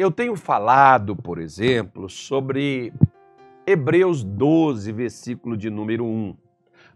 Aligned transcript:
eu 0.00 0.10
tenho 0.10 0.34
falado, 0.34 1.14
por 1.14 1.38
exemplo, 1.38 2.08
sobre 2.08 2.90
Hebreus 3.66 4.24
12, 4.24 4.90
versículo 4.92 5.58
de 5.58 5.68
número 5.68 6.06
1. 6.06 6.34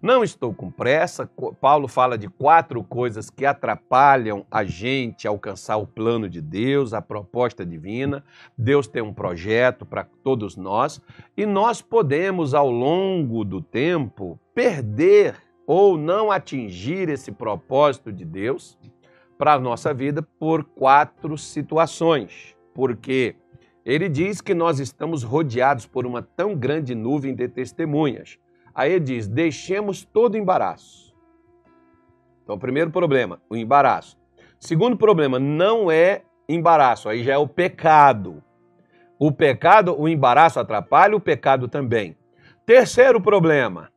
Não 0.00 0.24
estou 0.24 0.54
com 0.54 0.70
pressa. 0.70 1.28
Paulo 1.60 1.86
fala 1.86 2.16
de 2.16 2.28
quatro 2.28 2.82
coisas 2.82 3.28
que 3.28 3.44
atrapalham 3.44 4.46
a 4.50 4.64
gente 4.64 5.28
a 5.28 5.30
alcançar 5.30 5.76
o 5.76 5.86
plano 5.86 6.30
de 6.30 6.40
Deus, 6.40 6.94
a 6.94 7.02
proposta 7.02 7.64
divina. 7.64 8.24
Deus 8.56 8.86
tem 8.86 9.02
um 9.02 9.12
projeto 9.12 9.84
para 9.84 10.04
todos 10.22 10.56
nós 10.56 10.98
e 11.36 11.44
nós 11.44 11.82
podemos, 11.82 12.54
ao 12.54 12.70
longo 12.70 13.44
do 13.44 13.60
tempo, 13.60 14.40
perder 14.54 15.36
ou 15.66 15.98
não 15.98 16.30
atingir 16.30 17.10
esse 17.10 17.30
propósito 17.30 18.10
de 18.10 18.24
Deus 18.24 18.78
para 19.36 19.52
a 19.52 19.60
nossa 19.60 19.92
vida 19.92 20.22
por 20.22 20.64
quatro 20.64 21.36
situações. 21.36 22.53
Porque 22.74 23.36
ele 23.84 24.08
diz 24.08 24.40
que 24.40 24.54
nós 24.54 24.80
estamos 24.80 25.22
rodeados 25.22 25.86
por 25.86 26.06
uma 26.06 26.22
tão 26.22 26.56
grande 26.56 26.94
nuvem 26.94 27.34
de 27.34 27.48
testemunhas. 27.48 28.38
Aí 28.74 28.92
ele 28.92 29.04
diz: 29.04 29.28
deixemos 29.28 30.04
todo 30.04 30.36
embaraço. 30.36 31.14
Então, 32.42 32.58
primeiro 32.58 32.90
problema, 32.90 33.40
o 33.48 33.56
embaraço. 33.56 34.18
Segundo 34.58 34.96
problema, 34.96 35.38
não 35.38 35.90
é 35.90 36.22
embaraço, 36.48 37.08
aí 37.08 37.22
já 37.22 37.34
é 37.34 37.38
o 37.38 37.48
pecado. 37.48 38.42
O 39.18 39.30
pecado, 39.30 39.98
o 39.98 40.08
embaraço 40.08 40.58
atrapalha, 40.58 41.16
o 41.16 41.20
pecado 41.20 41.68
também. 41.68 42.16
Terceiro 42.66 43.20
problema, 43.20 43.90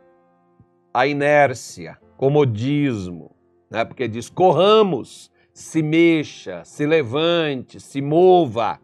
a 0.94 1.08
inércia, 1.08 1.98
comodismo, 2.18 3.32
né? 3.70 3.84
porque 3.84 4.08
diz: 4.08 4.30
corramos, 4.30 5.32
se 5.58 5.82
mexa, 5.82 6.64
se 6.64 6.86
levante, 6.86 7.80
se 7.80 8.00
mova, 8.00 8.80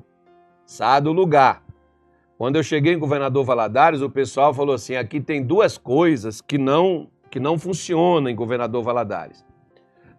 saia 0.66 1.00
do 1.00 1.14
lugar. 1.14 1.62
Quando 2.36 2.56
eu 2.56 2.64
cheguei 2.64 2.94
em 2.94 2.98
Governador 2.98 3.46
Valadares, 3.46 4.02
o 4.02 4.10
pessoal 4.10 4.56
falou 4.56 4.74
assim: 4.74 4.96
aqui 4.96 5.22
tem 5.22 5.44
duas 5.44 5.78
coisas 5.78 6.42
que 6.42 6.58
não, 6.58 7.12
que 7.30 7.40
não 7.40 7.60
funcionam 7.60 8.28
em 8.28 8.36
Governador 8.36 8.82
Valadares. 8.82 9.46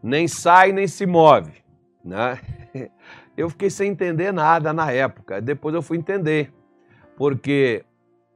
Nem 0.01 0.29
sai, 0.29 0.71
nem 0.71 0.87
se 0.87 1.05
move. 1.07 1.65
Né? 2.05 2.39
Eu 3.37 3.51
fiquei 3.51 3.69
sem 3.69 3.91
entender 3.91 4.33
nada 4.33 4.73
na 4.73 4.93
época. 4.93 5.41
Depois 5.41 5.75
eu 5.75 5.83
fui 5.83 5.99
entender. 5.99 6.53
Porque 7.17 7.85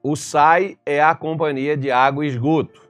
o 0.03 0.17
SAI 0.17 0.77
é 0.85 1.01
a 1.01 1.14
companhia 1.14 1.77
de 1.77 1.89
água 1.89 2.27
e 2.27 2.29
esgoto. 2.29 2.83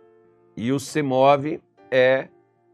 E 0.57 0.73
o 0.73 0.81
SEMOVE 0.81 1.61
é 1.91 2.29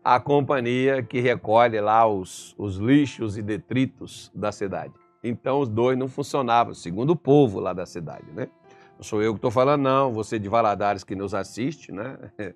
a 0.04 0.20
companhia 0.20 1.02
que 1.02 1.18
recolhe 1.18 1.80
lá 1.80 2.06
os, 2.06 2.54
os 2.58 2.76
lixos 2.76 3.38
e 3.38 3.42
detritos 3.42 4.30
da 4.34 4.52
cidade. 4.52 4.92
Então 5.22 5.60
os 5.60 5.68
dois 5.68 5.96
não 5.96 6.08
funcionavam, 6.08 6.74
segundo 6.74 7.10
o 7.10 7.16
povo 7.16 7.58
lá 7.58 7.72
da 7.72 7.86
cidade, 7.86 8.30
né? 8.34 8.48
Não 8.96 9.02
sou 9.02 9.22
eu 9.22 9.32
que 9.32 9.38
estou 9.38 9.50
falando, 9.50 9.82
não, 9.82 10.12
você 10.12 10.38
de 10.38 10.48
Valadares 10.48 11.02
que 11.02 11.16
nos 11.16 11.34
assiste, 11.34 11.90
né? 11.90 12.16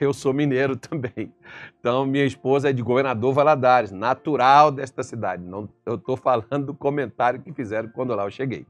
Eu 0.00 0.12
sou 0.12 0.32
mineiro 0.32 0.76
também. 0.76 1.32
Então, 1.78 2.06
minha 2.06 2.24
esposa 2.24 2.70
é 2.70 2.72
de 2.72 2.82
governador 2.82 3.32
Valadares, 3.32 3.90
natural 3.92 4.70
desta 4.70 5.02
cidade. 5.02 5.44
Não, 5.44 5.68
eu 5.84 5.96
estou 5.96 6.16
falando 6.16 6.66
do 6.66 6.74
comentário 6.74 7.40
que 7.40 7.52
fizeram 7.52 7.88
quando 7.88 8.14
lá 8.14 8.24
eu 8.24 8.30
cheguei. 8.30 8.64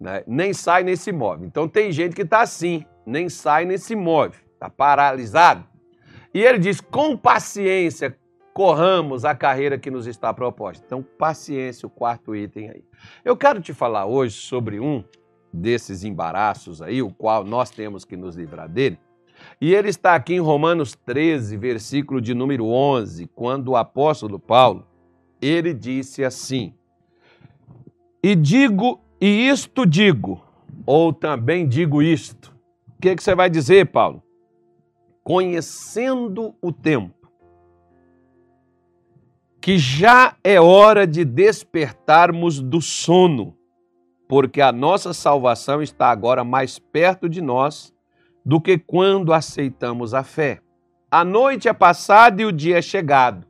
Né? 0.00 0.22
Nem 0.26 0.54
sai 0.54 0.82
nem 0.84 0.96
se 0.96 1.12
move. 1.12 1.46
Então, 1.46 1.68
tem 1.68 1.92
gente 1.92 2.14
que 2.14 2.22
está 2.22 2.40
assim, 2.40 2.84
nem 3.04 3.28
sai 3.28 3.66
nem 3.66 3.76
se 3.76 3.94
move, 3.94 4.38
está 4.54 4.70
paralisado. 4.70 5.64
E 6.36 6.44
ele 6.44 6.58
diz: 6.58 6.82
com 6.82 7.16
paciência, 7.16 8.14
corramos 8.52 9.24
a 9.24 9.34
carreira 9.34 9.78
que 9.78 9.90
nos 9.90 10.06
está 10.06 10.34
proposta. 10.34 10.84
Então, 10.84 11.02
paciência, 11.02 11.86
o 11.86 11.90
quarto 11.90 12.36
item 12.36 12.68
aí. 12.68 12.84
Eu 13.24 13.34
quero 13.34 13.58
te 13.58 13.72
falar 13.72 14.04
hoje 14.04 14.34
sobre 14.34 14.78
um 14.78 15.02
desses 15.50 16.04
embaraços 16.04 16.82
aí, 16.82 17.00
o 17.00 17.08
qual 17.08 17.42
nós 17.42 17.70
temos 17.70 18.04
que 18.04 18.18
nos 18.18 18.36
livrar 18.36 18.68
dele. 18.68 18.98
E 19.58 19.74
ele 19.74 19.88
está 19.88 20.14
aqui 20.14 20.34
em 20.34 20.38
Romanos 20.38 20.94
13, 21.06 21.56
versículo 21.56 22.20
de 22.20 22.34
número 22.34 22.66
11, 22.66 23.28
quando 23.28 23.68
o 23.68 23.76
apóstolo 23.76 24.38
Paulo, 24.38 24.86
ele 25.40 25.72
disse 25.72 26.22
assim: 26.22 26.74
E 28.22 28.34
digo, 28.34 29.00
e 29.18 29.48
isto 29.48 29.86
digo, 29.86 30.44
ou 30.84 31.14
também 31.14 31.66
digo 31.66 32.02
isto. 32.02 32.54
O 32.98 33.00
que, 33.00 33.16
que 33.16 33.22
você 33.22 33.34
vai 33.34 33.48
dizer, 33.48 33.86
Paulo? 33.86 34.25
Conhecendo 35.26 36.54
o 36.62 36.70
tempo 36.70 37.28
que 39.60 39.76
já 39.76 40.36
é 40.44 40.60
hora 40.60 41.04
de 41.04 41.24
despertarmos 41.24 42.60
do 42.60 42.80
sono, 42.80 43.56
porque 44.28 44.60
a 44.60 44.70
nossa 44.70 45.12
salvação 45.12 45.82
está 45.82 46.10
agora 46.10 46.44
mais 46.44 46.78
perto 46.78 47.28
de 47.28 47.42
nós 47.42 47.92
do 48.44 48.60
que 48.60 48.78
quando 48.78 49.32
aceitamos 49.32 50.14
a 50.14 50.22
fé. 50.22 50.60
A 51.10 51.24
noite 51.24 51.66
é 51.66 51.72
passada 51.72 52.40
e 52.40 52.44
o 52.44 52.52
dia 52.52 52.78
é 52.78 52.82
chegado. 52.82 53.48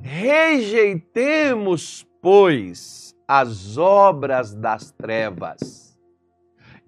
Rejeitemos, 0.00 2.06
pois, 2.22 3.14
as 3.28 3.76
obras 3.76 4.54
das 4.54 4.90
trevas 4.90 5.98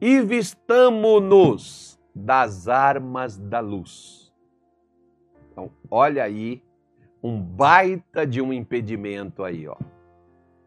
e 0.00 0.22
vistamo-nos 0.22 1.95
das 2.16 2.66
armas 2.66 3.36
da 3.36 3.60
luz. 3.60 4.32
Então, 5.52 5.70
olha 5.90 6.24
aí 6.24 6.62
um 7.22 7.38
baita 7.38 8.26
de 8.26 8.40
um 8.40 8.52
impedimento 8.52 9.44
aí, 9.44 9.68
ó. 9.68 9.76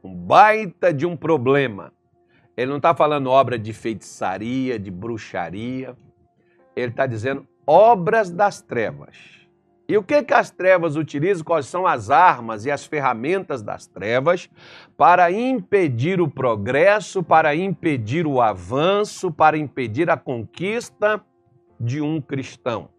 Um 0.03 0.13
baita 0.13 0.93
de 0.93 1.07
um 1.07 1.17
problema. 1.17 1.91
Ele 2.55 2.69
não 2.69 2.77
está 2.77 2.93
falando 2.93 3.31
obra 3.31 3.57
de 3.57 3.73
feitiçaria, 3.73 4.77
de 4.77 4.91
bruxaria. 4.91 5.97
Ele 6.75 6.91
está 6.91 7.07
dizendo 7.07 7.47
obras 7.65 8.29
das 8.29 8.61
trevas. 8.61 9.17
E 9.87 9.97
o 9.97 10.03
que, 10.03 10.21
que 10.21 10.33
as 10.35 10.51
trevas 10.51 10.95
utilizam? 10.95 11.43
Quais 11.43 11.65
são 11.65 11.87
as 11.87 12.11
armas 12.11 12.63
e 12.63 12.69
as 12.69 12.85
ferramentas 12.85 13.63
das 13.63 13.87
trevas 13.87 14.47
para 14.95 15.31
impedir 15.31 16.21
o 16.21 16.29
progresso, 16.29 17.23
para 17.23 17.55
impedir 17.55 18.27
o 18.27 18.39
avanço, 18.39 19.31
para 19.31 19.57
impedir 19.57 20.11
a 20.11 20.17
conquista 20.17 21.19
de 21.79 22.01
um 22.01 22.21
cristão? 22.21 22.89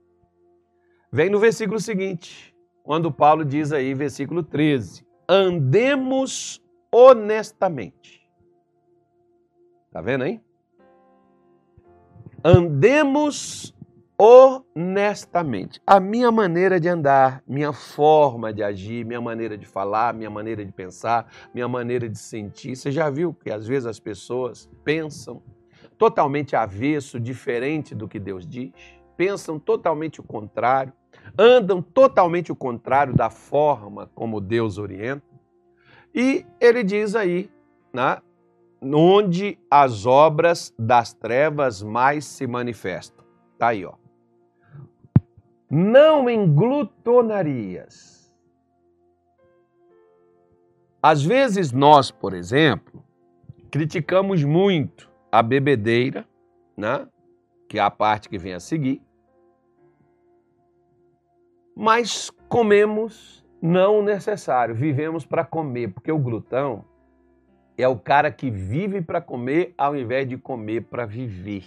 Vem 1.13 1.29
no 1.29 1.39
versículo 1.39 1.81
seguinte 1.81 2.55
quando 2.83 3.13
Paulo 3.13 3.45
diz 3.45 3.73
aí, 3.73 3.95
versículo 3.95 4.43
13: 4.43 5.07
andemos 5.29 6.63
honestamente. 6.93 8.21
Tá 9.93 10.01
vendo 10.01 10.25
aí? 10.25 10.41
Andemos 12.45 13.75
honestamente. 14.17 15.81
A 15.87 15.99
minha 15.99 16.31
maneira 16.31 16.79
de 16.79 16.89
andar, 16.89 17.43
minha 17.47 17.73
forma 17.73 18.53
de 18.53 18.63
agir, 18.63 19.05
minha 19.05 19.21
maneira 19.21 19.57
de 19.57 19.67
falar, 19.67 20.13
minha 20.13 20.29
maneira 20.29 20.65
de 20.65 20.71
pensar, 20.71 21.33
minha 21.55 21.67
maneira 21.67 22.09
de 22.09 22.19
sentir. 22.19 22.77
Você 22.77 22.93
já 22.93 23.09
viu 23.09 23.33
que 23.33 23.51
às 23.51 23.67
vezes 23.67 23.87
as 23.87 23.99
pessoas 23.99 24.69
pensam 24.85 25.43
totalmente 26.01 26.57
avesso, 26.57 27.21
diferente 27.21 27.95
do 27.95 28.09
que 28.09 28.19
Deus 28.19 28.45
diz? 28.45 28.73
Pensam 29.17 29.57
totalmente 29.57 30.19
o 30.19 30.25
contrário 30.25 30.93
andam 31.39 31.81
totalmente 31.83 32.51
o 32.53 32.57
contrário 32.57 33.15
da 33.15 33.31
forma 33.31 34.11
como 34.15 34.41
Deus 34.41 34.79
orienta. 34.79 35.29
E 36.15 36.47
ele 36.61 36.83
diz 36.83 37.15
aí, 37.15 37.51
né, 37.93 38.19
onde 38.83 39.59
as 39.71 40.07
obras 40.07 40.75
das 40.79 41.13
trevas 41.13 41.83
mais 41.83 42.25
se 42.25 42.47
manifestam. 42.47 43.23
Tá 43.59 43.69
aí, 43.69 43.85
ó. 43.85 43.93
Não 45.71 46.29
englutonarias. 46.29 48.35
Às 51.03 51.23
vezes 51.23 51.73
nós, 51.73 52.11
por 52.11 52.35
exemplo, 52.35 53.03
criticamos 53.71 54.45
muito 54.45 55.10
a 55.31 55.43
bebedeira, 55.43 56.27
né? 56.77 57.07
Que 57.69 57.79
é 57.79 57.83
a 57.83 57.91
parte 57.91 58.29
que 58.29 58.39
vem 58.39 58.55
a 58.55 58.61
seguir 58.61 59.03
mas 61.81 62.31
comemos 62.47 63.43
não 63.63 64.03
necessário, 64.03 64.75
vivemos 64.75 65.25
para 65.25 65.47
comer, 65.47 65.89
porque 65.95 66.13
o 66.13 66.19
glutão 66.19 66.85
é 67.79 67.89
o 67.89 67.99
cara 67.99 68.31
que 68.31 68.51
vive 68.51 69.01
para 69.01 69.19
comer 69.19 69.73
ao 69.79 69.97
invés 69.97 70.29
de 70.29 70.37
comer 70.37 70.83
para 70.83 71.07
viver. 71.07 71.65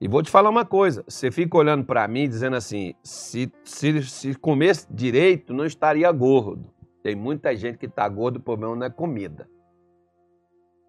E 0.00 0.08
vou 0.08 0.22
te 0.22 0.30
falar 0.30 0.48
uma 0.48 0.64
coisa: 0.64 1.04
você 1.06 1.30
fica 1.30 1.58
olhando 1.58 1.84
para 1.84 2.08
mim 2.08 2.26
dizendo 2.26 2.56
assim, 2.56 2.94
se, 3.02 3.52
se, 3.62 4.02
se 4.04 4.34
comesse 4.36 4.86
direito, 4.90 5.52
não 5.52 5.66
estaria 5.66 6.10
gordo. 6.10 6.72
Tem 7.02 7.14
muita 7.14 7.54
gente 7.54 7.76
que 7.76 7.84
está 7.84 8.08
gordo, 8.08 8.36
o 8.36 8.40
problema 8.40 8.74
não 8.74 8.86
é 8.86 8.90
comida. 8.90 9.46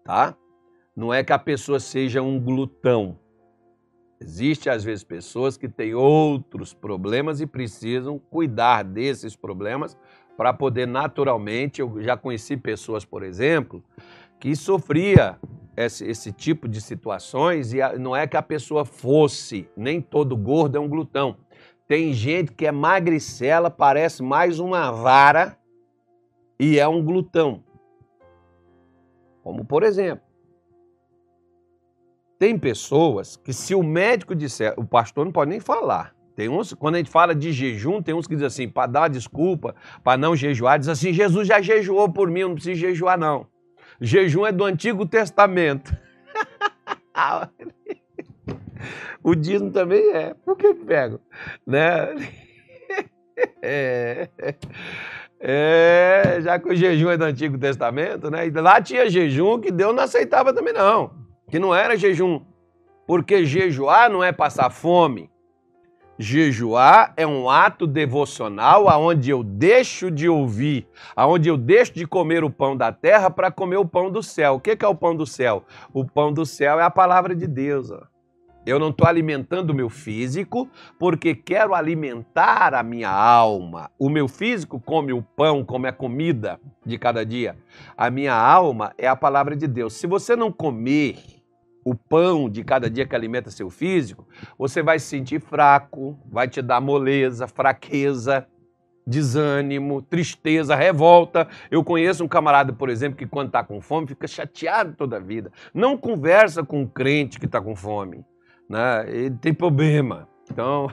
Tá? 0.04 0.36
Não 0.94 1.12
é 1.12 1.24
que 1.24 1.32
a 1.32 1.38
pessoa 1.38 1.80
seja 1.80 2.20
um 2.20 2.38
glutão. 2.38 3.18
Existe 4.20 4.70
às 4.70 4.84
vezes 4.84 5.02
pessoas 5.02 5.56
que 5.56 5.68
têm 5.68 5.94
outros 5.94 6.72
problemas 6.72 7.40
e 7.40 7.46
precisam 7.46 8.18
cuidar 8.18 8.84
desses 8.84 9.34
problemas 9.34 9.96
para 10.36 10.52
poder 10.52 10.86
naturalmente, 10.86 11.80
eu 11.80 12.00
já 12.02 12.16
conheci 12.16 12.56
pessoas, 12.56 13.04
por 13.04 13.22
exemplo, 13.22 13.82
que 14.38 14.54
sofria 14.56 15.38
esse, 15.76 16.06
esse, 16.06 16.32
tipo 16.32 16.68
de 16.68 16.80
situações 16.80 17.72
e 17.72 17.78
não 17.98 18.14
é 18.14 18.26
que 18.26 18.36
a 18.36 18.42
pessoa 18.42 18.84
fosse, 18.84 19.68
nem 19.76 20.00
todo 20.00 20.36
gordo 20.36 20.76
é 20.76 20.80
um 20.80 20.88
glutão. 20.88 21.36
Tem 21.86 22.12
gente 22.12 22.52
que 22.52 22.66
é 22.66 22.72
magricela, 22.72 23.70
parece 23.70 24.22
mais 24.22 24.58
uma 24.58 24.90
vara 24.90 25.58
e 26.58 26.78
é 26.78 26.86
um 26.86 27.02
glutão. 27.04 27.62
Como 29.42 29.64
por 29.64 29.82
exemplo, 29.82 30.24
tem 32.38 32.58
pessoas 32.58 33.36
que 33.36 33.52
se 33.52 33.74
o 33.74 33.82
médico 33.82 34.34
disser, 34.34 34.74
o 34.76 34.84
pastor 34.84 35.24
não 35.24 35.32
pode 35.32 35.50
nem 35.50 35.60
falar. 35.60 36.14
Tem 36.34 36.48
uns, 36.48 36.72
quando 36.72 36.94
a 36.94 36.98
gente 36.98 37.10
fala 37.10 37.34
de 37.34 37.52
jejum, 37.52 38.02
tem 38.02 38.14
uns 38.14 38.26
que 38.26 38.34
dizem 38.34 38.46
assim, 38.46 38.68
para 38.68 38.90
dar 38.90 39.08
desculpa, 39.08 39.74
para 40.02 40.16
não 40.16 40.34
jejuar, 40.34 40.78
diz 40.78 40.88
assim, 40.88 41.12
Jesus 41.12 41.46
já 41.46 41.60
jejuou 41.60 42.10
por 42.10 42.30
mim, 42.30 42.40
eu 42.40 42.48
não 42.48 42.54
preciso 42.54 42.80
jejuar 42.80 43.18
não. 43.18 43.46
Jejum 44.00 44.46
é 44.46 44.50
do 44.50 44.64
Antigo 44.64 45.06
Testamento. 45.06 45.94
o 49.22 49.34
dízimo 49.34 49.70
também 49.70 50.02
é. 50.12 50.34
Por 50.34 50.56
que 50.56 50.74
pego? 50.74 51.20
Né? 51.66 52.14
É, 53.60 54.28
é, 55.44 56.38
já 56.40 56.56
que 56.56 56.68
o 56.68 56.74
jejum 56.74 57.10
é 57.10 57.16
do 57.16 57.24
Antigo 57.24 57.58
Testamento, 57.58 58.30
né? 58.30 58.46
E 58.46 58.50
lá 58.52 58.80
tinha 58.80 59.10
jejum 59.10 59.58
que 59.58 59.72
Deus 59.72 59.92
não 59.92 60.04
aceitava 60.04 60.54
também 60.54 60.72
não, 60.72 61.10
que 61.50 61.58
não 61.58 61.74
era 61.74 61.96
jejum. 61.96 62.40
Porque 63.08 63.44
jejuar 63.44 64.08
não 64.08 64.22
é 64.22 64.30
passar 64.30 64.70
fome. 64.70 65.28
Jejuar 66.16 67.12
é 67.16 67.26
um 67.26 67.50
ato 67.50 67.88
devocional 67.88 68.88
aonde 68.88 69.30
eu 69.30 69.42
deixo 69.42 70.12
de 70.12 70.28
ouvir, 70.28 70.86
aonde 71.16 71.48
eu 71.48 71.56
deixo 71.56 71.92
de 71.94 72.06
comer 72.06 72.44
o 72.44 72.50
pão 72.50 72.76
da 72.76 72.92
terra 72.92 73.28
para 73.28 73.50
comer 73.50 73.78
o 73.78 73.84
pão 73.84 74.12
do 74.12 74.22
céu. 74.22 74.54
O 74.54 74.60
que 74.60 74.78
é 74.80 74.86
o 74.86 74.94
pão 74.94 75.16
do 75.16 75.26
céu? 75.26 75.64
O 75.92 76.04
pão 76.04 76.32
do 76.32 76.46
céu 76.46 76.78
é 76.78 76.84
a 76.84 76.90
palavra 76.90 77.34
de 77.34 77.48
Deus. 77.48 77.90
Ó. 77.90 78.11
Eu 78.64 78.78
não 78.78 78.90
estou 78.90 79.08
alimentando 79.08 79.70
o 79.70 79.74
meu 79.74 79.90
físico 79.90 80.70
porque 80.96 81.34
quero 81.34 81.74
alimentar 81.74 82.74
a 82.74 82.82
minha 82.82 83.10
alma. 83.10 83.90
O 83.98 84.08
meu 84.08 84.28
físico 84.28 84.78
come 84.78 85.12
o 85.12 85.20
pão, 85.20 85.64
come 85.64 85.88
a 85.88 85.92
comida 85.92 86.60
de 86.86 86.96
cada 86.96 87.26
dia. 87.26 87.56
A 87.96 88.08
minha 88.08 88.34
alma 88.34 88.92
é 88.96 89.08
a 89.08 89.16
palavra 89.16 89.56
de 89.56 89.66
Deus. 89.66 89.94
Se 89.94 90.06
você 90.06 90.36
não 90.36 90.52
comer 90.52 91.16
o 91.84 91.92
pão 91.92 92.48
de 92.48 92.62
cada 92.62 92.88
dia 92.88 93.04
que 93.04 93.16
alimenta 93.16 93.50
seu 93.50 93.68
físico, 93.68 94.28
você 94.56 94.80
vai 94.80 95.00
se 95.00 95.06
sentir 95.06 95.40
fraco, 95.40 96.16
vai 96.30 96.46
te 96.46 96.62
dar 96.62 96.80
moleza, 96.80 97.48
fraqueza, 97.48 98.46
desânimo, 99.04 100.02
tristeza, 100.02 100.76
revolta. 100.76 101.48
Eu 101.68 101.82
conheço 101.82 102.22
um 102.22 102.28
camarada, 102.28 102.72
por 102.72 102.88
exemplo, 102.88 103.18
que 103.18 103.26
quando 103.26 103.48
está 103.48 103.64
com 103.64 103.80
fome 103.80 104.06
fica 104.06 104.28
chateado 104.28 104.94
toda 104.96 105.16
a 105.16 105.20
vida. 105.20 105.50
Não 105.74 105.98
conversa 105.98 106.62
com 106.62 106.82
um 106.82 106.86
crente 106.86 107.40
que 107.40 107.46
está 107.46 107.60
com 107.60 107.74
fome 107.74 108.24
né? 108.72 109.04
Ele 109.06 109.36
tem 109.36 109.52
problema. 109.52 110.26
Então, 110.50 110.90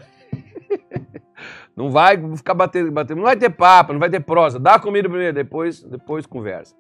não 1.76 1.90
vai 1.90 2.18
ficar 2.36 2.54
batendo, 2.54 2.92
batendo, 2.92 3.18
não 3.18 3.24
vai 3.24 3.38
ter 3.38 3.50
papo, 3.50 3.94
não 3.94 4.00
vai 4.00 4.10
ter 4.10 4.20
prosa. 4.20 4.60
Dá 4.60 4.78
comida 4.78 5.08
primeiro, 5.08 5.34
depois, 5.34 5.82
depois 5.82 6.26
conversa. 6.26 6.76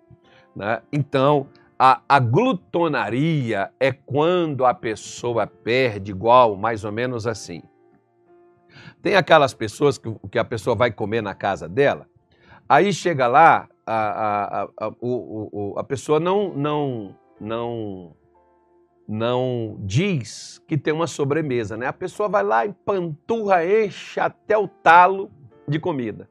Né? 0.53 0.81
Então, 0.91 1.47
a, 1.77 2.01
a, 2.07 2.19
glutonaria 2.19 3.71
é 3.79 3.93
quando 3.93 4.65
a 4.65 4.73
pessoa 4.73 5.47
perde 5.47 6.11
igual, 6.11 6.57
mais 6.57 6.83
ou 6.83 6.91
menos 6.91 7.25
assim. 7.25 7.63
Tem 9.01 9.15
aquelas 9.15 9.53
pessoas 9.53 9.97
que, 9.97 10.13
que 10.29 10.37
a 10.37 10.43
pessoa 10.43 10.75
vai 10.75 10.91
comer 10.91 11.21
na 11.21 11.33
casa 11.33 11.69
dela, 11.69 12.05
aí 12.67 12.91
chega 12.91 13.25
lá, 13.25 13.69
a, 13.85 13.93
a, 13.93 14.61
a, 14.63 14.69
a, 14.81 14.87
o, 14.99 15.49
o, 15.53 15.79
a 15.79 15.83
pessoa 15.83 16.19
não, 16.19 16.53
não, 16.53 17.15
não 17.39 18.13
não 19.09 19.75
diz 19.79 20.61
que 20.67 20.77
tem 20.77 20.93
uma 20.93 21.07
sobremesa, 21.07 21.75
né? 21.75 21.87
A 21.87 21.93
pessoa 21.93 22.29
vai 22.29 22.43
lá 22.43 22.63
e 22.63 22.71
panturra, 22.71 23.65
enche 23.65 24.19
até 24.19 24.55
o 24.55 24.67
talo 24.67 25.31
de 25.67 25.79
comida. 25.79 26.29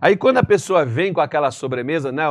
Aí 0.00 0.16
quando 0.16 0.38
a 0.38 0.42
pessoa 0.42 0.84
vem 0.84 1.12
com 1.12 1.20
aquela 1.20 1.50
sobremesa, 1.50 2.12
né? 2.12 2.22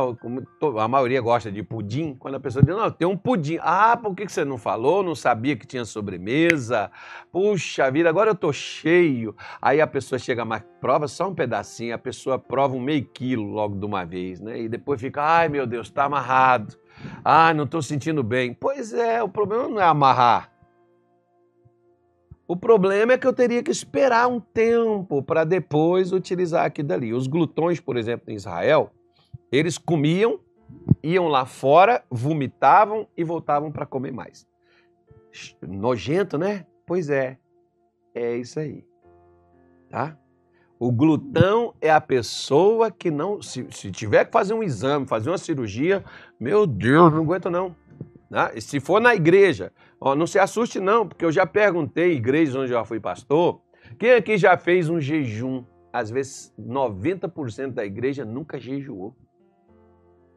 A 0.78 0.88
maioria 0.88 1.20
gosta 1.20 1.50
de 1.50 1.62
pudim. 1.62 2.14
Quando 2.14 2.36
a 2.36 2.40
pessoa 2.40 2.64
diz, 2.64 2.74
não, 2.74 2.90
tem 2.90 3.06
um 3.06 3.16
pudim. 3.16 3.58
Ah, 3.60 3.96
por 3.96 4.14
que 4.14 4.28
você 4.28 4.44
não 4.44 4.56
falou? 4.56 5.02
Não 5.02 5.14
sabia 5.14 5.56
que 5.56 5.66
tinha 5.66 5.84
sobremesa? 5.84 6.90
Puxa 7.32 7.90
vida, 7.90 8.08
agora 8.08 8.30
eu 8.30 8.34
tô 8.34 8.52
cheio. 8.52 9.34
Aí 9.60 9.80
a 9.80 9.86
pessoa 9.86 10.18
chega 10.18 10.44
mais, 10.44 10.62
prova 10.80 11.08
só 11.08 11.28
um 11.28 11.34
pedacinho, 11.34 11.94
a 11.94 11.98
pessoa 11.98 12.38
prova 12.38 12.74
um 12.76 12.80
meio 12.80 13.04
quilo 13.04 13.44
logo 13.44 13.74
de 13.76 13.84
uma 13.84 14.04
vez, 14.04 14.40
né? 14.40 14.60
E 14.60 14.68
depois 14.68 15.00
fica, 15.00 15.22
ai 15.22 15.48
meu 15.48 15.66
Deus, 15.66 15.90
tá 15.90 16.04
amarrado. 16.04 16.76
Ah, 17.24 17.52
não 17.52 17.64
estou 17.64 17.82
sentindo 17.82 18.22
bem. 18.22 18.54
Pois 18.54 18.92
é, 18.92 19.22
o 19.22 19.28
problema 19.28 19.68
não 19.68 19.80
é 19.80 19.84
amarrar. 19.84 20.55
O 22.48 22.56
problema 22.56 23.12
é 23.12 23.18
que 23.18 23.26
eu 23.26 23.32
teria 23.32 23.62
que 23.62 23.70
esperar 23.70 24.28
um 24.28 24.38
tempo 24.38 25.22
para 25.22 25.44
depois 25.44 26.12
utilizar 26.12 26.64
aquilo 26.64 26.88
dali. 26.88 27.12
Os 27.12 27.26
glutões, 27.26 27.80
por 27.80 27.96
exemplo, 27.96 28.30
em 28.30 28.36
Israel, 28.36 28.90
eles 29.50 29.76
comiam, 29.76 30.38
iam 31.02 31.26
lá 31.26 31.44
fora, 31.44 32.04
vomitavam 32.08 33.08
e 33.16 33.24
voltavam 33.24 33.72
para 33.72 33.84
comer 33.84 34.12
mais. 34.12 34.46
Nojento, 35.60 36.38
né? 36.38 36.66
Pois 36.86 37.10
é. 37.10 37.36
É 38.14 38.36
isso 38.36 38.60
aí. 38.60 38.84
Tá? 39.90 40.16
O 40.78 40.92
glutão 40.92 41.74
é 41.80 41.90
a 41.90 42.00
pessoa 42.00 42.90
que 42.90 43.10
não. 43.10 43.42
Se, 43.42 43.66
se, 43.70 43.90
tiver 43.90 44.24
que 44.26 44.32
fazer 44.32 44.54
um 44.54 44.62
exame, 44.62 45.06
fazer 45.06 45.30
uma 45.30 45.38
cirurgia, 45.38 46.04
meu 46.38 46.66
Deus, 46.66 47.12
não 47.12 47.22
aguento 47.22 47.50
não. 47.50 47.74
Né? 48.30 48.60
Se 48.60 48.80
for 48.80 49.00
na 49.00 49.14
igreja, 49.14 49.72
ó, 50.00 50.14
não 50.14 50.26
se 50.26 50.38
assuste 50.38 50.80
não, 50.80 51.06
porque 51.06 51.24
eu 51.24 51.32
já 51.32 51.46
perguntei 51.46 52.12
igrejas 52.12 52.54
onde 52.54 52.72
eu 52.72 52.78
já 52.78 52.84
fui 52.84 53.00
pastor, 53.00 53.60
quem 53.98 54.12
aqui 54.12 54.36
já 54.36 54.56
fez 54.56 54.88
um 54.88 55.00
jejum? 55.00 55.64
Às 55.92 56.10
vezes 56.10 56.52
90% 56.60 57.72
da 57.72 57.84
igreja 57.84 58.24
nunca 58.24 58.58
jejuou. 58.58 59.16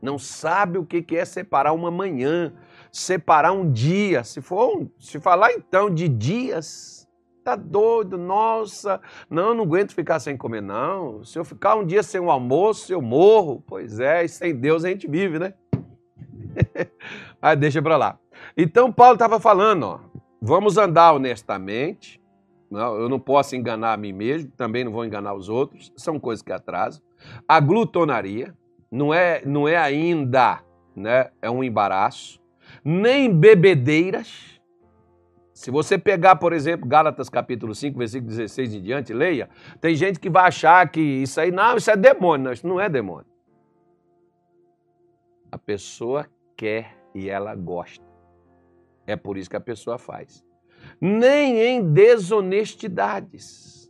Não 0.02 0.18
sabe 0.18 0.78
o 0.78 0.86
que 0.86 1.04
é 1.18 1.26
separar 1.26 1.74
uma 1.74 1.92
manhã, 1.92 2.54
separar 2.90 3.52
um 3.52 3.70
dia. 3.70 4.24
Se 4.24 4.42
for, 4.42 4.78
um, 4.78 4.90
se 4.98 5.20
falar 5.20 5.52
então 5.52 5.90
de 5.90 6.08
dias, 6.08 7.00
Tá 7.44 7.56
doido, 7.56 8.18
nossa, 8.18 9.02
não, 9.30 9.56
não 9.56 9.64
aguento 9.64 9.94
ficar 9.94 10.20
sem 10.20 10.36
comer, 10.38 10.62
não. 10.62 11.24
Se 11.24 11.40
eu 11.40 11.46
ficar 11.46 11.76
um 11.76 11.86
dia 11.86 12.04
sem 12.04 12.20
o 12.20 12.26
um 12.26 12.32
almoço, 12.32 12.92
eu 12.92 13.02
morro. 13.02 13.64
Pois 13.66 14.00
é, 14.00 14.24
e 14.24 14.30
sem 14.30 14.56
Deus 14.56 14.84
a 14.84 14.90
gente 14.90 15.10
vive, 15.10 15.40
né? 15.40 15.54
Mas 17.42 17.57
deixa 17.60 17.81
para 17.81 17.98
lá. 17.98 18.19
Então, 18.57 18.92
Paulo 18.92 19.14
estava 19.14 19.40
falando, 19.40 19.83
ó, 19.83 20.00
vamos 20.42 20.78
andar 20.78 21.14
honestamente. 21.14 22.19
Não, 22.69 22.95
eu 22.95 23.09
não 23.09 23.19
posso 23.19 23.56
enganar 23.56 23.94
a 23.94 23.97
mim 23.97 24.14
mesmo, 24.14 24.52
também 24.52 24.83
não 24.83 24.92
vou 24.92 25.04
enganar 25.04 25.33
os 25.33 25.50
outros. 25.50 25.92
São 25.95 26.19
coisas 26.19 26.44
que 26.44 26.52
atrasam. 26.52 27.02
A 27.47 27.59
glutonaria 27.59 28.56
não 28.92 29.14
é, 29.14 29.42
não 29.45 29.68
é 29.68 29.76
ainda, 29.76 30.62
né? 30.95 31.31
É 31.42 31.50
um 31.50 31.64
embaraço. 31.64 32.40
Nem 32.83 33.33
bebedeiras 33.33 34.59
se 35.59 35.71
você 35.71 35.97
pegar, 35.97 36.38
por 36.38 36.54
exemplo, 36.54 36.88
Gálatas 36.88 37.28
capítulo 37.28 37.76
5, 37.76 37.97
versículo 37.97 38.30
16 38.30 38.76
em 38.76 38.81
diante, 38.81 39.14
leia, 39.14 39.50
tem 39.81 39.94
gente 39.94 40.18
que 40.18 40.30
vai 40.30 40.47
achar 40.47 40.90
que 40.90 41.02
isso 41.02 41.38
aí, 41.38 41.52
não, 41.52 41.76
isso 41.76 41.92
é 41.92 41.97
demônio. 41.97 42.45
Não, 42.45 42.54
isso 42.54 42.66
não 42.66 42.80
é 42.80 42.88
demônio. 42.88 43.26
A 45.52 45.57
pessoa 45.57 46.26
quer 46.59 46.97
e 47.16 47.30
ela 47.30 47.56
gosta. 47.56 48.04
É 49.07 49.16
por 49.16 49.37
isso 49.37 49.49
que 49.49 49.56
a 49.56 49.61
pessoa 49.61 49.97
faz. 49.97 50.45
Nem 50.99 51.57
em 51.57 51.94
desonestidades, 51.94 53.89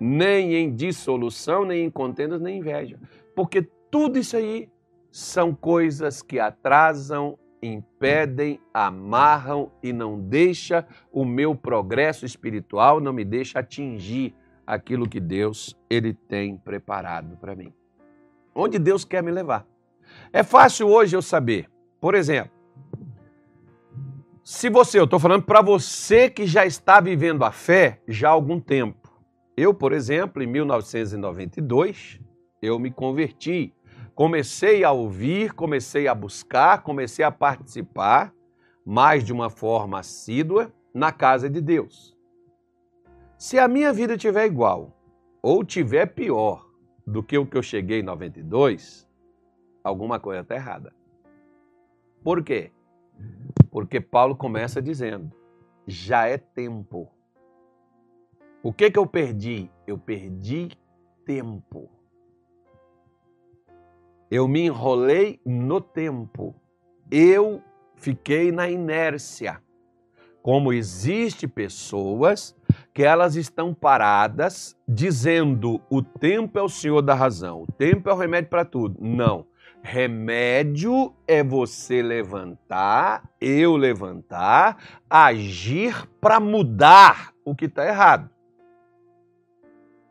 nem 0.00 0.54
em 0.54 0.74
dissolução, 0.74 1.64
nem 1.64 1.84
em 1.84 1.90
contendas, 1.90 2.40
nem 2.40 2.58
inveja. 2.58 2.98
Porque 3.36 3.62
tudo 3.90 4.18
isso 4.18 4.36
aí 4.36 4.68
são 5.08 5.54
coisas 5.54 6.20
que 6.20 6.40
atrasam 6.40 7.38
impedem, 7.62 8.60
amarram 8.74 9.72
e 9.82 9.92
não 9.92 10.20
deixa 10.20 10.86
o 11.10 11.24
meu 11.24 11.54
progresso 11.54 12.26
espiritual, 12.26 13.00
não 13.00 13.12
me 13.12 13.24
deixa 13.24 13.60
atingir 13.60 14.34
aquilo 14.66 15.08
que 15.08 15.20
Deus 15.20 15.74
ele 15.88 16.12
tem 16.12 16.58
preparado 16.58 17.36
para 17.38 17.54
mim. 17.54 17.72
Onde 18.54 18.78
Deus 18.78 19.04
quer 19.04 19.22
me 19.22 19.30
levar. 19.30 19.66
É 20.32 20.42
fácil 20.42 20.88
hoje 20.88 21.16
eu 21.16 21.22
saber. 21.22 21.68
Por 22.00 22.14
exemplo, 22.14 22.52
se 24.42 24.68
você, 24.68 24.98
eu 24.98 25.04
estou 25.04 25.18
falando 25.18 25.42
para 25.42 25.62
você 25.62 26.28
que 26.28 26.46
já 26.46 26.66
está 26.66 27.00
vivendo 27.00 27.44
a 27.44 27.52
fé 27.52 28.00
já 28.06 28.28
há 28.28 28.32
algum 28.32 28.60
tempo. 28.60 29.10
Eu, 29.56 29.72
por 29.72 29.92
exemplo, 29.92 30.42
em 30.42 30.46
1992, 30.46 32.20
eu 32.60 32.78
me 32.78 32.90
converti 32.90 33.72
comecei 34.14 34.84
a 34.84 34.92
ouvir, 34.92 35.52
comecei 35.52 36.06
a 36.06 36.14
buscar, 36.14 36.82
comecei 36.82 37.24
a 37.24 37.30
participar 37.30 38.32
mais 38.86 39.24
de 39.24 39.32
uma 39.32 39.50
forma 39.50 39.98
assídua 39.98 40.72
na 40.92 41.10
casa 41.10 41.50
de 41.50 41.60
Deus. 41.60 42.16
Se 43.36 43.58
a 43.58 43.66
minha 43.66 43.92
vida 43.92 44.16
tiver 44.16 44.46
igual 44.46 44.96
ou 45.42 45.64
tiver 45.64 46.06
pior, 46.06 46.64
do 47.06 47.22
que 47.22 47.36
o 47.36 47.44
que 47.44 47.58
eu 47.58 47.62
cheguei 47.62 48.00
em 48.00 48.02
92, 48.02 49.03
alguma 49.84 50.18
coisa 50.18 50.40
está 50.40 50.54
errada. 50.54 50.92
Por 52.22 52.42
quê? 52.42 52.72
Porque 53.70 54.00
Paulo 54.00 54.34
começa 54.34 54.80
dizendo: 54.80 55.30
já 55.86 56.26
é 56.26 56.38
tempo. 56.38 57.08
O 58.62 58.72
que 58.72 58.90
que 58.90 58.98
eu 58.98 59.06
perdi? 59.06 59.70
Eu 59.86 59.98
perdi 59.98 60.70
tempo. 61.26 61.90
Eu 64.30 64.48
me 64.48 64.64
enrolei 64.64 65.38
no 65.44 65.82
tempo. 65.82 66.54
Eu 67.10 67.62
fiquei 67.94 68.50
na 68.50 68.70
inércia. 68.70 69.62
Como 70.42 70.72
existe 70.72 71.46
pessoas 71.46 72.56
que 72.94 73.02
elas 73.02 73.34
estão 73.34 73.74
paradas 73.74 74.78
dizendo 74.86 75.80
o 75.90 76.00
tempo 76.00 76.56
é 76.56 76.62
o 76.62 76.68
senhor 76.68 77.02
da 77.02 77.12
razão, 77.12 77.64
o 77.64 77.72
tempo 77.72 78.08
é 78.08 78.12
o 78.12 78.16
remédio 78.16 78.48
para 78.48 78.64
tudo. 78.64 78.96
Não. 79.00 79.46
Remédio 79.82 81.12
é 81.26 81.42
você 81.42 82.00
levantar, 82.00 83.28
eu 83.40 83.76
levantar, 83.76 84.78
agir 85.10 86.08
para 86.20 86.38
mudar 86.38 87.34
o 87.44 87.54
que 87.54 87.64
está 87.64 87.84
errado. 87.86 88.30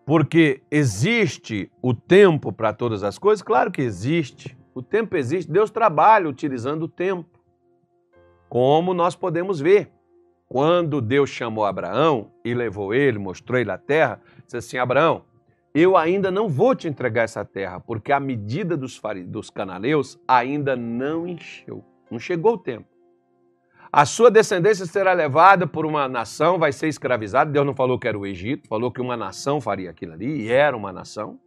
Porque 0.06 0.62
existe 0.70 1.72
o 1.82 1.94
tempo 1.94 2.52
para 2.52 2.74
todas 2.74 3.02
as 3.02 3.18
coisas? 3.18 3.42
Claro 3.42 3.72
que 3.72 3.82
existe. 3.82 4.58
O 4.76 4.82
tempo 4.82 5.16
existe, 5.16 5.50
Deus 5.50 5.72
trabalha 5.72 6.28
utilizando 6.28 6.84
o 6.84 6.90
tempo. 6.90 7.40
Como 8.50 8.94
nós 8.94 9.16
podemos 9.16 9.62
ver. 9.62 9.93
Quando 10.54 11.02
Deus 11.02 11.32
chamou 11.32 11.66
Abraão 11.66 12.30
e 12.46 12.54
levou 12.54 12.94
ele, 12.94 13.18
mostrou 13.18 13.60
ele 13.60 13.72
a 13.72 13.78
terra, 13.80 14.22
disse 14.46 14.58
assim: 14.58 14.78
Abraão, 14.78 15.24
eu 15.74 15.98
ainda 15.98 16.30
não 16.30 16.48
vou 16.48 16.76
te 16.76 16.88
entregar 16.88 17.24
essa 17.24 17.44
terra, 17.44 17.80
porque 17.80 18.12
a 18.12 18.20
medida 18.20 18.78
dos, 18.78 19.02
dos 19.26 19.50
cananeus 19.50 20.22
ainda 20.28 20.76
não 20.76 21.28
encheu. 21.28 21.84
Não 22.12 22.20
chegou 22.20 22.54
o 22.54 22.58
tempo. 22.60 22.86
A 23.92 24.06
sua 24.06 24.30
descendência 24.30 24.86
será 24.86 25.12
levada 25.14 25.66
por 25.66 25.88
uma 25.88 26.08
nação, 26.08 26.60
vai 26.60 26.72
ser 26.72 26.88
escravizada. 26.88 27.50
Deus 27.50 27.66
não 27.66 27.74
falou 27.74 27.98
que 27.98 28.08
era 28.08 28.20
o 28.20 28.24
Egito, 28.24 28.68
falou 28.68 28.92
que 28.92 29.02
uma 29.02 29.18
nação 29.18 29.60
faria 29.60 29.90
aquilo 29.90 30.14
ali, 30.14 30.44
e 30.44 30.52
era 30.52 30.78
uma 30.78 30.94
nação. 30.94 31.40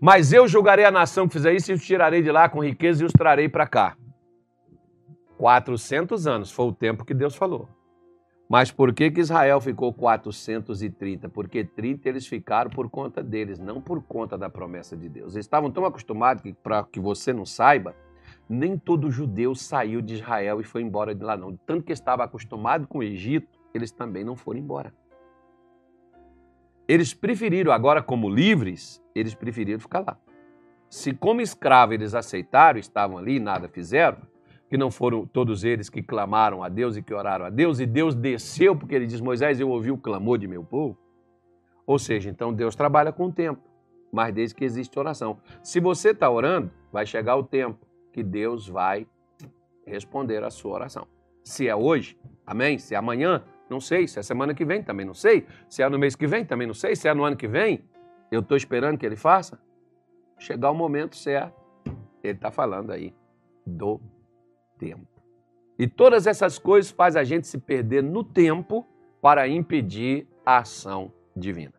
Mas 0.00 0.32
eu 0.32 0.48
julgarei 0.48 0.84
a 0.84 0.90
nação 0.90 1.28
que 1.28 1.34
fizer 1.34 1.54
isso 1.54 1.70
e 1.70 1.74
os 1.76 1.86
tirarei 1.86 2.20
de 2.20 2.32
lá 2.32 2.48
com 2.48 2.64
riqueza 2.64 3.04
e 3.04 3.06
os 3.06 3.12
trarei 3.12 3.48
para 3.48 3.68
cá. 3.68 3.96
400 5.38 6.26
anos 6.26 6.50
foi 6.50 6.66
o 6.66 6.72
tempo 6.72 7.04
que 7.04 7.14
Deus 7.14 7.36
falou. 7.36 7.68
Mas 8.48 8.70
por 8.70 8.92
que, 8.92 9.10
que 9.10 9.20
Israel 9.20 9.60
ficou 9.60 9.92
430? 9.92 11.28
Porque 11.30 11.64
30 11.64 12.08
eles 12.08 12.26
ficaram 12.26 12.70
por 12.70 12.90
conta 12.90 13.22
deles, 13.22 13.58
não 13.58 13.80
por 13.80 14.02
conta 14.02 14.36
da 14.36 14.50
promessa 14.50 14.96
de 14.96 15.08
Deus. 15.08 15.34
Eles 15.34 15.46
estavam 15.46 15.70
tão 15.70 15.84
acostumados 15.84 16.42
que, 16.42 16.52
para 16.52 16.84
que 16.84 17.00
você 17.00 17.32
não 17.32 17.46
saiba, 17.46 17.94
nem 18.48 18.76
todo 18.76 19.10
judeu 19.10 19.54
saiu 19.54 20.02
de 20.02 20.14
Israel 20.14 20.60
e 20.60 20.64
foi 20.64 20.82
embora 20.82 21.14
de 21.14 21.24
lá, 21.24 21.36
não. 21.36 21.56
Tanto 21.56 21.84
que 21.84 21.92
estava 21.92 22.24
acostumado 22.24 22.86
com 22.86 22.98
o 22.98 23.02
Egito, 23.02 23.58
eles 23.72 23.90
também 23.90 24.24
não 24.24 24.36
foram 24.36 24.60
embora. 24.60 24.92
Eles 26.86 27.14
preferiram, 27.14 27.72
agora 27.72 28.02
como 28.02 28.28
livres, 28.28 29.02
eles 29.14 29.34
preferiram 29.34 29.80
ficar 29.80 30.00
lá. 30.00 30.18
Se 30.90 31.14
como 31.14 31.40
escravo 31.40 31.94
eles 31.94 32.14
aceitaram, 32.14 32.78
estavam 32.78 33.16
ali, 33.16 33.40
nada 33.40 33.68
fizeram, 33.68 34.18
que 34.68 34.76
não 34.76 34.90
foram 34.90 35.26
todos 35.26 35.64
eles 35.64 35.88
que 35.88 36.02
clamaram 36.02 36.62
a 36.62 36.68
Deus 36.68 36.96
e 36.96 37.02
que 37.02 37.12
oraram 37.12 37.44
a 37.44 37.50
Deus, 37.50 37.80
e 37.80 37.86
Deus 37.86 38.14
desceu, 38.14 38.76
porque 38.76 38.94
ele 38.94 39.06
diz: 39.06 39.20
Moisés, 39.20 39.60
eu 39.60 39.68
ouvi 39.68 39.90
o 39.90 39.98
clamor 39.98 40.38
de 40.38 40.48
meu 40.48 40.64
povo. 40.64 40.98
Ou 41.86 41.98
seja, 41.98 42.30
então 42.30 42.52
Deus 42.52 42.74
trabalha 42.74 43.12
com 43.12 43.26
o 43.26 43.32
tempo, 43.32 43.62
mas 44.10 44.32
desde 44.34 44.54
que 44.54 44.64
existe 44.64 44.98
oração. 44.98 45.38
Se 45.62 45.80
você 45.80 46.10
está 46.10 46.30
orando, 46.30 46.70
vai 46.90 47.04
chegar 47.04 47.36
o 47.36 47.42
tempo 47.42 47.86
que 48.12 48.22
Deus 48.22 48.68
vai 48.68 49.06
responder 49.86 50.42
a 50.42 50.50
sua 50.50 50.74
oração. 50.74 51.06
Se 51.42 51.68
é 51.68 51.76
hoje, 51.76 52.16
amém. 52.46 52.78
Se 52.78 52.94
é 52.94 52.96
amanhã, 52.96 53.44
não 53.68 53.80
sei. 53.80 54.08
Se 54.08 54.18
é 54.18 54.22
semana 54.22 54.54
que 54.54 54.64
vem, 54.64 54.82
também 54.82 55.04
não 55.04 55.14
sei. 55.14 55.46
Se 55.68 55.82
é 55.82 55.88
no 55.88 55.98
mês 55.98 56.16
que 56.16 56.26
vem, 56.26 56.44
também 56.44 56.66
não 56.66 56.74
sei. 56.74 56.96
Se 56.96 57.06
é 57.06 57.12
no 57.12 57.24
ano 57.24 57.36
que 57.36 57.46
vem, 57.46 57.84
eu 58.30 58.40
estou 58.40 58.56
esperando 58.56 58.96
que 58.96 59.04
ele 59.04 59.16
faça. 59.16 59.60
Chegar 60.38 60.70
o 60.70 60.74
momento 60.74 61.16
certo, 61.16 61.60
ele 62.22 62.34
está 62.34 62.50
falando 62.50 62.90
aí 62.90 63.14
do 63.66 64.00
tempo. 64.84 65.06
E 65.78 65.88
todas 65.88 66.26
essas 66.26 66.58
coisas 66.58 66.90
fazem 66.90 67.20
a 67.20 67.24
gente 67.24 67.46
se 67.46 67.58
perder 67.58 68.02
no 68.02 68.22
tempo 68.22 68.86
para 69.22 69.48
impedir 69.48 70.28
a 70.44 70.58
ação 70.58 71.10
divina. 71.34 71.72